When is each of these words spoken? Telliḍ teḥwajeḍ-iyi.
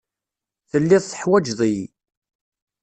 Telliḍ 0.69 1.01
teḥwajeḍ-iyi. 1.05 1.85